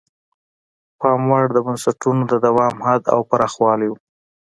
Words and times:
د 0.89 0.91
پام 0.99 1.21
وړ 1.29 1.43
د 1.53 1.57
بنسټونو 1.65 2.23
د 2.31 2.33
دوام 2.45 2.75
حد 2.87 3.03
او 3.13 3.19
پراخوالی 3.29 3.87
وو. 3.89 3.97